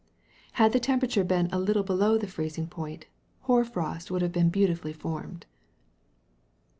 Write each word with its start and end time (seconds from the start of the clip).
Had 0.53 0.71
the 0.73 0.79
temperature 0.79 1.23
been 1.23 1.47
a 1.51 1.59
little 1.59 1.83
below 1.83 2.17
the 2.17 2.25
freezing 2.25 2.65
point, 2.65 3.05
hoar 3.41 3.63
frost 3.63 4.09
would 4.09 4.23
have 4.23 4.31
been 4.31 4.49
beautifully 4.49 4.93
formed. 4.93 5.45